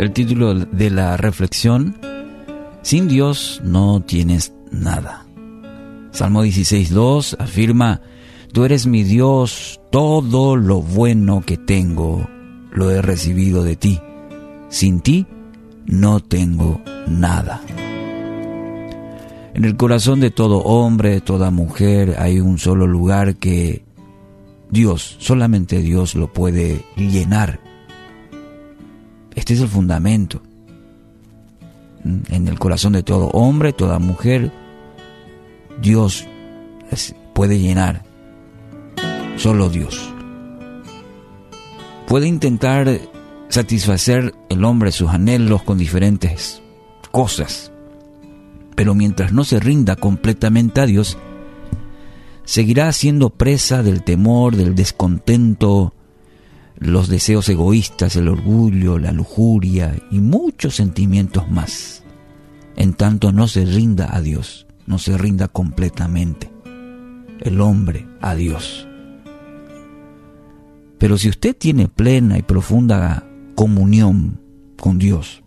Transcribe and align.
El 0.00 0.12
título 0.12 0.54
de 0.54 0.88
la 0.88 1.18
reflexión, 1.18 1.98
Sin 2.80 3.06
Dios 3.06 3.60
no 3.62 4.00
tienes 4.00 4.54
nada. 4.70 5.26
Salmo 6.10 6.42
16.2 6.42 7.36
afirma, 7.38 8.00
Tú 8.50 8.64
eres 8.64 8.86
mi 8.86 9.02
Dios, 9.02 9.78
todo 9.92 10.56
lo 10.56 10.80
bueno 10.80 11.42
que 11.44 11.58
tengo 11.58 12.26
lo 12.72 12.90
he 12.90 13.02
recibido 13.02 13.62
de 13.62 13.76
ti. 13.76 14.00
Sin 14.70 15.00
ti 15.00 15.26
no 15.84 16.20
tengo 16.20 16.80
nada. 17.06 17.60
En 19.52 19.66
el 19.66 19.76
corazón 19.76 20.20
de 20.20 20.30
todo 20.30 20.60
hombre, 20.60 21.10
de 21.10 21.20
toda 21.20 21.50
mujer, 21.50 22.16
hay 22.18 22.40
un 22.40 22.56
solo 22.56 22.86
lugar 22.86 23.36
que 23.36 23.84
Dios, 24.70 25.16
solamente 25.18 25.80
Dios 25.80 26.14
lo 26.14 26.32
puede 26.32 26.86
llenar. 26.96 27.69
Este 29.34 29.54
es 29.54 29.60
el 29.60 29.68
fundamento. 29.68 30.42
En 32.04 32.48
el 32.48 32.58
corazón 32.58 32.94
de 32.94 33.02
todo 33.02 33.28
hombre, 33.28 33.72
toda 33.72 33.98
mujer, 33.98 34.52
Dios 35.80 36.26
puede 37.34 37.58
llenar. 37.58 38.02
Solo 39.36 39.68
Dios. 39.68 40.12
Puede 42.06 42.26
intentar 42.26 43.00
satisfacer 43.48 44.34
el 44.48 44.64
hombre 44.64 44.92
sus 44.92 45.10
anhelos 45.10 45.62
con 45.62 45.78
diferentes 45.78 46.62
cosas, 47.10 47.72
pero 48.74 48.94
mientras 48.94 49.32
no 49.32 49.44
se 49.44 49.60
rinda 49.60 49.96
completamente 49.96 50.80
a 50.80 50.86
Dios, 50.86 51.18
seguirá 52.44 52.92
siendo 52.92 53.30
presa 53.30 53.82
del 53.82 54.02
temor, 54.02 54.56
del 54.56 54.74
descontento, 54.74 55.94
los 56.80 57.08
deseos 57.08 57.48
egoístas, 57.50 58.16
el 58.16 58.26
orgullo, 58.26 58.98
la 58.98 59.12
lujuria 59.12 59.94
y 60.10 60.18
muchos 60.18 60.76
sentimientos 60.76 61.48
más. 61.50 62.02
En 62.74 62.94
tanto 62.94 63.32
no 63.32 63.46
se 63.46 63.66
rinda 63.66 64.16
a 64.16 64.22
Dios, 64.22 64.66
no 64.86 64.98
se 64.98 65.16
rinda 65.18 65.48
completamente 65.48 66.50
el 67.40 67.60
hombre 67.60 68.06
a 68.22 68.34
Dios. 68.34 68.88
Pero 70.98 71.18
si 71.18 71.28
usted 71.28 71.54
tiene 71.56 71.88
plena 71.88 72.38
y 72.38 72.42
profunda 72.42 73.26
comunión 73.54 74.40
con 74.78 74.98
Dios, 74.98 75.42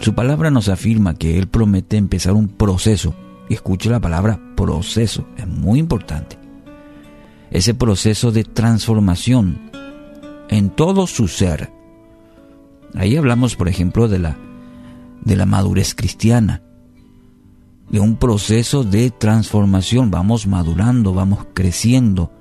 su 0.00 0.14
palabra 0.14 0.50
nos 0.50 0.68
afirma 0.68 1.14
que 1.14 1.38
Él 1.38 1.48
promete 1.48 1.98
empezar 1.98 2.32
un 2.32 2.48
proceso 2.48 3.14
y 3.48 3.54
escuche 3.54 3.90
la 3.90 4.00
palabra 4.00 4.40
proceso, 4.56 5.26
es 5.36 5.46
muy 5.46 5.78
importante. 5.78 6.43
Ese 7.54 7.72
proceso 7.72 8.32
de 8.32 8.42
transformación 8.42 9.70
en 10.48 10.70
todo 10.70 11.06
su 11.06 11.28
ser. 11.28 11.72
Ahí 12.94 13.16
hablamos, 13.16 13.54
por 13.54 13.68
ejemplo, 13.68 14.08
de 14.08 14.18
la, 14.18 14.36
de 15.22 15.36
la 15.36 15.46
madurez 15.46 15.94
cristiana, 15.94 16.62
de 17.88 18.00
un 18.00 18.16
proceso 18.16 18.82
de 18.82 19.12
transformación. 19.12 20.10
Vamos 20.10 20.48
madurando, 20.48 21.14
vamos 21.14 21.46
creciendo. 21.54 22.32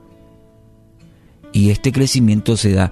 Y 1.52 1.69
este 1.69 1.91
crecimiento 1.91 2.58
se 2.58 2.73
da 2.73 2.91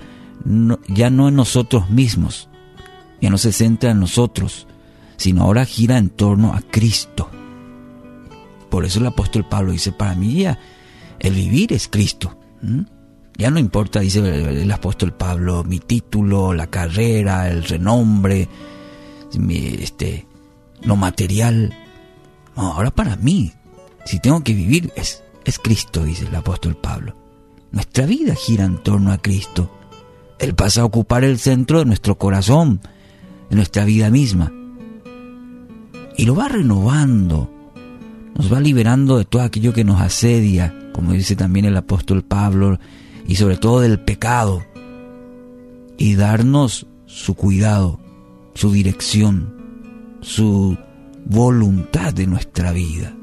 ya 0.87 1.09
no 1.09 1.27
en 1.27 1.35
nosotros 1.35 1.89
mismos, 1.89 2.49
ya 3.19 3.31
no 3.31 3.39
se 3.39 3.51
centra 3.51 3.89
en 3.89 3.99
nosotros, 3.99 4.67
sino 5.17 5.41
ahora 5.41 5.65
gira 5.65 5.97
en 5.97 6.09
torno 6.09 6.53
a 6.53 6.61
Cristo. 6.61 7.31
Por 8.69 8.85
eso 8.85 8.99
el 8.99 9.07
apóstol 9.07 9.43
Pablo 9.49 9.71
dice, 9.71 9.91
para 9.91 10.13
mí 10.13 10.43
ya 10.43 10.59
el 11.21 11.33
vivir 11.35 11.71
es 11.71 11.87
Cristo. 11.87 12.35
Ya 13.37 13.49
no 13.49 13.59
importa, 13.59 13.99
dice 13.99 14.19
el 14.19 14.71
apóstol 14.71 15.13
Pablo, 15.13 15.63
mi 15.63 15.79
título, 15.79 16.53
la 16.53 16.67
carrera, 16.67 17.47
el 17.47 17.63
renombre, 17.63 18.49
este, 19.49 20.27
lo 20.81 20.95
material. 20.95 21.73
ahora 22.55 22.91
para 22.91 23.15
mí, 23.15 23.53
si 24.05 24.19
tengo 24.19 24.43
que 24.43 24.53
vivir, 24.53 24.91
es, 24.95 25.23
es 25.45 25.59
Cristo, 25.59 26.03
dice 26.03 26.25
el 26.27 26.35
apóstol 26.35 26.75
Pablo. 26.75 27.15
Nuestra 27.71 28.05
vida 28.05 28.35
gira 28.35 28.65
en 28.65 28.81
torno 28.81 29.11
a 29.11 29.19
Cristo. 29.19 29.71
Él 30.39 30.55
pasa 30.55 30.81
a 30.81 30.85
ocupar 30.85 31.23
el 31.23 31.37
centro 31.37 31.79
de 31.79 31.85
nuestro 31.85 32.17
corazón, 32.17 32.81
de 33.49 33.55
nuestra 33.55 33.85
vida 33.85 34.09
misma. 34.09 34.51
Y 36.17 36.25
lo 36.25 36.35
va 36.35 36.47
renovando, 36.47 37.60
nos 38.35 38.51
va 38.51 38.59
liberando 38.59 39.17
de 39.17 39.25
todo 39.25 39.41
aquello 39.41 39.73
que 39.73 39.83
nos 39.83 40.01
asedia, 40.01 40.73
como 40.93 41.13
dice 41.13 41.35
también 41.35 41.65
el 41.65 41.77
apóstol 41.77 42.23
Pablo, 42.23 42.79
y 43.27 43.35
sobre 43.35 43.57
todo 43.57 43.81
del 43.81 43.99
pecado, 43.99 44.63
y 45.97 46.15
darnos 46.15 46.87
su 47.05 47.35
cuidado, 47.35 47.99
su 48.55 48.71
dirección, 48.71 49.55
su 50.21 50.77
voluntad 51.25 52.13
de 52.13 52.27
nuestra 52.27 52.71
vida. 52.71 53.15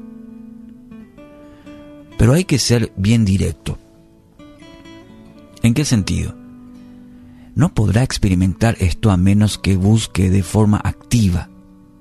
Pero 2.17 2.33
hay 2.33 2.45
que 2.45 2.59
ser 2.59 2.91
bien 2.97 3.25
directo. 3.25 3.77
¿En 5.63 5.73
qué 5.73 5.85
sentido? 5.85 6.35
No 7.55 7.73
podrá 7.73 8.03
experimentar 8.03 8.77
esto 8.79 9.11
a 9.11 9.17
menos 9.17 9.57
que 9.57 9.75
busque 9.75 10.29
de 10.29 10.43
forma 10.43 10.79
activa 10.83 11.49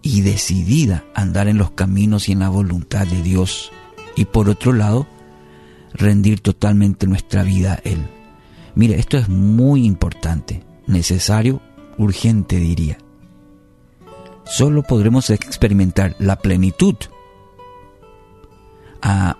y 0.09 0.23
decidida 0.23 1.05
andar 1.15 1.49
en 1.49 1.59
los 1.59 1.73
caminos 1.73 2.31
y 2.31 2.33
en 2.33 2.39
la 2.39 2.49
voluntad 2.49 3.07
de 3.07 3.23
Dios. 3.23 3.71
Y 4.17 4.25
por 4.25 4.49
otro 4.49 4.73
lado, 4.73 5.07
rendir 5.93 6.41
totalmente 6.41 7.07
nuestra 7.07 7.43
vida 7.43 7.75
a 7.75 7.81
Él. 7.85 8.07
Mire, 8.75 8.99
esto 8.99 9.19
es 9.19 9.29
muy 9.29 9.85
importante, 9.85 10.65
necesario, 10.87 11.61
urgente 11.99 12.57
diría. 12.57 12.97
Solo 14.47 14.83
podremos 14.83 15.29
experimentar 15.29 16.17
la 16.19 16.37
plenitud 16.37 16.97
a, 19.03 19.37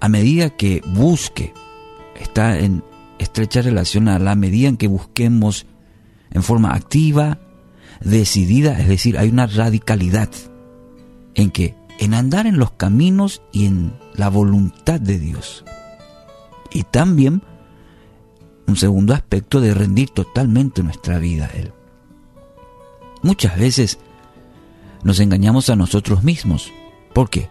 a 0.00 0.08
medida 0.08 0.56
que 0.56 0.80
busque, 0.86 1.52
está 2.18 2.58
en 2.58 2.82
estrecha 3.18 3.60
relación 3.60 4.08
a 4.08 4.18
la 4.18 4.36
medida 4.36 4.70
en 4.70 4.78
que 4.78 4.88
busquemos 4.88 5.66
en 6.30 6.42
forma 6.42 6.72
activa, 6.72 7.40
decidida, 8.00 8.78
es 8.80 8.88
decir, 8.88 9.18
hay 9.18 9.28
una 9.28 9.46
radicalidad 9.46 10.28
en 11.34 11.50
que 11.50 11.74
en 11.98 12.14
andar 12.14 12.46
en 12.46 12.58
los 12.58 12.72
caminos 12.72 13.42
y 13.52 13.66
en 13.66 13.92
la 14.14 14.28
voluntad 14.28 15.00
de 15.00 15.18
Dios. 15.18 15.64
Y 16.72 16.82
también 16.82 17.42
un 18.66 18.76
segundo 18.76 19.14
aspecto 19.14 19.60
de 19.60 19.74
rendir 19.74 20.10
totalmente 20.10 20.82
nuestra 20.82 21.18
vida 21.18 21.46
a 21.46 21.56
Él. 21.56 21.72
Muchas 23.22 23.58
veces 23.58 23.98
nos 25.02 25.20
engañamos 25.20 25.70
a 25.70 25.76
nosotros 25.76 26.24
mismos. 26.24 26.72
¿Por 27.12 27.30
qué? 27.30 27.48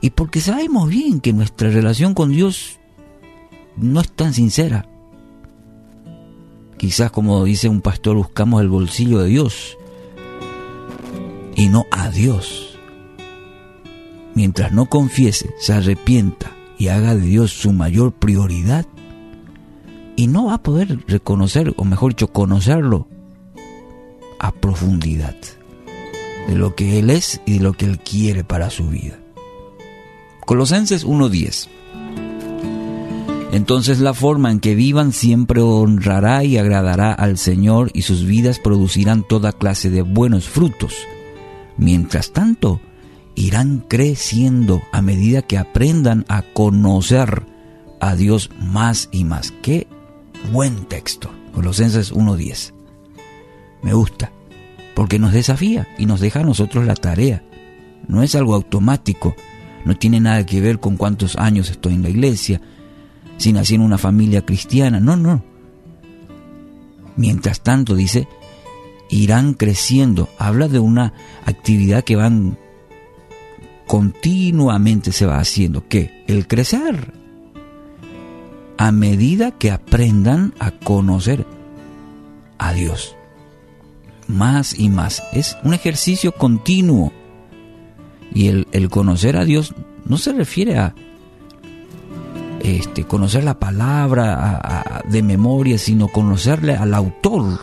Y 0.00 0.10
porque 0.10 0.40
sabemos 0.40 0.88
bien 0.88 1.20
que 1.20 1.32
nuestra 1.32 1.70
relación 1.70 2.14
con 2.14 2.32
Dios 2.32 2.78
no 3.76 4.00
es 4.00 4.10
tan 4.12 4.32
sincera. 4.32 4.88
Quizás 6.76 7.10
como 7.10 7.44
dice 7.44 7.68
un 7.68 7.80
pastor, 7.80 8.16
buscamos 8.16 8.62
el 8.62 8.68
bolsillo 8.68 9.20
de 9.20 9.28
Dios 9.28 9.76
y 11.54 11.68
no 11.68 11.86
a 11.90 12.10
Dios. 12.10 12.78
Mientras 14.34 14.72
no 14.72 14.86
confiese, 14.86 15.50
se 15.58 15.72
arrepienta 15.74 16.52
y 16.78 16.88
haga 16.88 17.14
de 17.14 17.22
Dios 17.22 17.52
su 17.52 17.72
mayor 17.72 18.12
prioridad, 18.12 18.86
y 20.16 20.26
no 20.26 20.46
va 20.46 20.54
a 20.54 20.62
poder 20.62 21.04
reconocer, 21.06 21.74
o 21.76 21.84
mejor 21.84 22.12
dicho, 22.12 22.28
conocerlo 22.28 23.08
a 24.38 24.52
profundidad 24.52 25.36
de 26.48 26.54
lo 26.54 26.74
que 26.74 26.98
Él 26.98 27.10
es 27.10 27.40
y 27.46 27.54
de 27.54 27.60
lo 27.60 27.72
que 27.72 27.86
Él 27.86 27.98
quiere 27.98 28.44
para 28.44 28.70
su 28.70 28.88
vida. 28.88 29.18
Colosenses 30.44 31.06
1.10 31.06 31.68
entonces 33.52 34.00
la 34.00 34.14
forma 34.14 34.50
en 34.50 34.60
que 34.60 34.74
vivan 34.74 35.12
siempre 35.12 35.60
honrará 35.60 36.42
y 36.42 36.56
agradará 36.56 37.12
al 37.12 37.36
Señor 37.36 37.90
y 37.92 38.00
sus 38.00 38.24
vidas 38.24 38.58
producirán 38.58 39.24
toda 39.28 39.52
clase 39.52 39.90
de 39.90 40.00
buenos 40.00 40.48
frutos 40.48 41.06
Mientras 41.82 42.30
tanto, 42.30 42.80
irán 43.34 43.84
creciendo 43.88 44.82
a 44.92 45.02
medida 45.02 45.42
que 45.42 45.58
aprendan 45.58 46.24
a 46.28 46.42
conocer 46.42 47.42
a 48.00 48.14
Dios 48.14 48.50
más 48.60 49.08
y 49.10 49.24
más. 49.24 49.52
Qué 49.62 49.88
buen 50.52 50.84
texto. 50.84 51.28
Colosenses 51.52 52.12
1.10. 52.14 52.72
Me 53.82 53.94
gusta, 53.94 54.30
porque 54.94 55.18
nos 55.18 55.32
desafía 55.32 55.88
y 55.98 56.06
nos 56.06 56.20
deja 56.20 56.38
a 56.38 56.44
nosotros 56.44 56.86
la 56.86 56.94
tarea. 56.94 57.42
No 58.06 58.22
es 58.22 58.36
algo 58.36 58.54
automático, 58.54 59.34
no 59.84 59.96
tiene 59.96 60.20
nada 60.20 60.46
que 60.46 60.60
ver 60.60 60.78
con 60.78 60.96
cuántos 60.96 61.34
años 61.34 61.68
estoy 61.68 61.94
en 61.94 62.02
la 62.04 62.10
iglesia, 62.10 62.60
si 63.38 63.52
nací 63.52 63.74
en 63.74 63.80
una 63.80 63.98
familia 63.98 64.46
cristiana, 64.46 65.00
no, 65.00 65.16
no. 65.16 65.42
Mientras 67.16 67.60
tanto, 67.60 67.96
dice, 67.96 68.28
irán 69.12 69.54
creciendo. 69.54 70.28
Habla 70.38 70.68
de 70.68 70.80
una 70.80 71.12
actividad 71.44 72.02
que 72.02 72.16
van 72.16 72.58
continuamente 73.86 75.12
se 75.12 75.26
va 75.26 75.38
haciendo. 75.38 75.86
¿Qué? 75.88 76.24
El 76.26 76.48
crecer. 76.48 77.12
A 78.78 78.90
medida 78.90 79.52
que 79.52 79.70
aprendan 79.70 80.54
a 80.58 80.72
conocer 80.72 81.46
a 82.58 82.72
Dios. 82.72 83.14
más 84.28 84.78
y 84.78 84.88
más. 84.88 85.22
Es 85.32 85.56
un 85.62 85.74
ejercicio 85.74 86.32
continuo. 86.32 87.12
Y 88.34 88.48
el, 88.48 88.66
el 88.72 88.88
conocer 88.88 89.36
a 89.36 89.44
Dios 89.44 89.74
no 90.06 90.16
se 90.16 90.32
refiere 90.32 90.78
a 90.78 90.94
este, 92.62 93.04
conocer 93.04 93.44
la 93.44 93.58
palabra 93.58 95.02
de 95.08 95.22
memoria, 95.22 95.78
sino 95.78 96.08
conocerle 96.08 96.76
al 96.76 96.94
autor, 96.94 97.61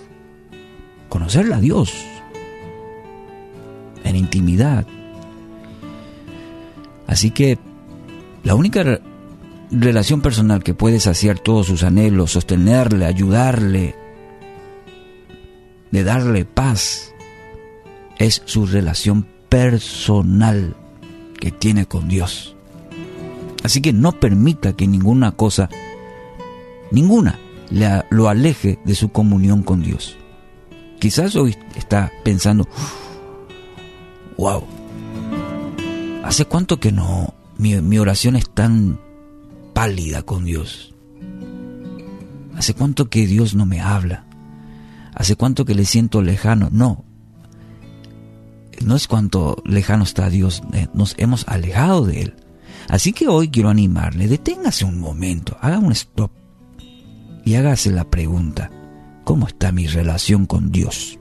conocerle 1.09 1.56
a 1.56 1.59
Dios 1.59 1.94
en 4.03 4.15
intimidad. 4.15 4.85
Así 7.07 7.31
que 7.31 7.57
la 8.44 8.56
única 8.56 9.01
relación 9.71 10.21
personal 10.21 10.63
que 10.63 10.73
puede 10.73 11.00
saciar 11.00 11.39
todos 11.39 11.67
sus 11.67 11.83
anhelos, 11.83 12.31
sostenerle, 12.31 13.06
ayudarle, 13.06 13.95
de 15.91 16.03
darle 16.03 16.45
paz, 16.45 17.13
es 18.17 18.41
su 18.45 18.65
relación 18.65 19.25
personal 19.50 20.75
que 21.39 21.51
tiene 21.51 21.85
con 21.85 22.07
Dios. 22.07 22.56
Así 23.63 23.81
que 23.81 23.91
no 23.91 24.13
permita 24.13 24.73
que 24.73 24.88
ninguna 24.88 25.31
cosa, 25.31 25.69
ninguna, 26.91 27.39
lo 28.09 28.29
aleje 28.29 28.79
de 28.85 28.95
su 28.95 29.09
comunión 29.09 29.63
con 29.63 29.81
Dios. 29.81 30.17
Quizás 30.99 31.35
hoy 31.37 31.55
está 31.75 32.11
pensando, 32.23 32.67
wow, 34.37 34.63
¿hace 36.25 36.43
cuánto 36.45 36.79
que 36.79 36.91
no, 36.91 37.33
mi, 37.57 37.97
oración 37.97 38.35
es 38.35 38.49
tan 38.49 38.99
pálida 39.73 40.23
con 40.23 40.43
Dios? 40.43 40.93
¿Hace 42.57 42.73
cuánto 42.73 43.09
que 43.09 43.27
Dios 43.27 43.55
no 43.55 43.65
me 43.65 43.79
habla? 43.79 44.25
¿Hace 45.15 45.37
cuánto 45.37 45.63
que 45.63 45.73
le 45.73 45.85
siento 45.85 46.21
lejano? 46.21 46.67
No. 46.71 47.05
No 48.85 48.95
es 48.95 49.07
cuánto 49.07 49.61
lejano 49.65 50.03
está 50.03 50.29
Dios, 50.29 50.63
eh, 50.73 50.87
nos 50.93 51.15
hemos 51.17 51.47
alejado 51.47 52.05
de 52.05 52.21
Él. 52.23 52.35
Así 52.89 53.13
que 53.13 53.27
hoy 53.27 53.49
quiero 53.49 53.69
animarle, 53.69 54.27
deténgase 54.27 54.83
un 54.83 54.99
momento, 54.99 55.57
haga 55.61 55.79
un 55.79 55.91
stop 55.91 56.31
y 57.45 57.55
hágase 57.55 57.91
la 57.91 58.09
pregunta, 58.09 58.71
¿cómo 59.29 59.47
está 59.47 59.71
mi 59.71 59.85
relación 59.85 60.47
con 60.47 60.71
Dios? 60.71 61.19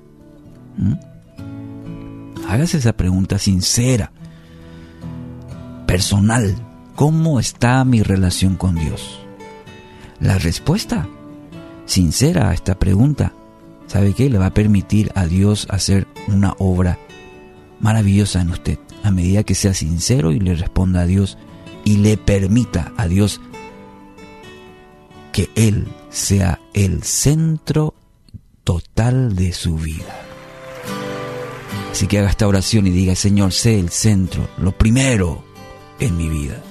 ¿Mm? 0.79 0.95
Hágase 2.49 2.79
esa 2.79 2.95
pregunta 2.95 3.39
sincera, 3.39 4.13
personal, 5.87 6.57
¿cómo 6.95 7.39
está 7.39 7.85
mi 7.85 8.03
relación 8.03 8.57
con 8.57 8.77
Dios? 8.77 9.21
La 10.21 10.39
respuesta 10.39 11.07
sincera 11.85 12.49
a 12.49 12.55
esta 12.55 12.79
pregunta, 12.79 13.35
¿sabe 13.89 14.15
qué? 14.15 14.31
Le 14.31 14.39
va 14.39 14.47
a 14.47 14.55
permitir 14.55 15.13
a 15.15 15.27
Dios 15.27 15.67
hacer 15.69 16.07
una 16.29 16.55
obra 16.59 16.99
maravillosa 17.79 18.41
en 18.41 18.49
usted. 18.49 18.79
A 19.03 19.11
medida 19.11 19.43
que 19.43 19.55
sea 19.55 19.75
sincero 19.75 20.33
y 20.33 20.41
le 20.41 20.55
responda 20.55 21.03
a 21.03 21.07
Dios, 21.07 21.37
y 21.85 21.99
le 21.99 22.17
permita 22.17 22.91
a 22.97 23.07
Dios 23.07 23.43
que 25.31 25.51
Él 25.57 25.89
sea 26.09 26.59
el 26.73 27.03
centro 27.03 27.95
total 28.69 29.35
de 29.35 29.55
su 29.55 29.77
vida. 29.79 30.27
Así 31.91 32.07
que 32.07 32.19
haga 32.19 32.29
esta 32.29 32.47
oración 32.47 32.87
y 32.87 32.91
diga, 32.91 33.15
Señor, 33.15 33.55
sé 33.55 33.81
el 33.81 33.89
centro, 33.89 34.47
lo 34.59 34.73
primero 34.73 35.43
en 35.99 36.19
mi 36.19 36.29
vida. 36.29 36.63